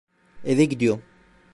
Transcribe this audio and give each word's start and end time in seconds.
Eve 0.43 0.65
gidiyorum. 0.65 1.03